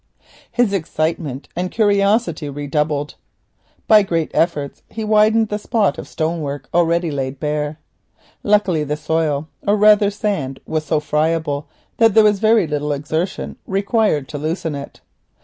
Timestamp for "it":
14.73-15.01